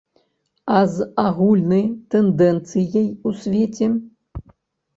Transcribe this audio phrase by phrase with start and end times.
[0.77, 3.93] А з агульнай тэндэнцыяй у свеце?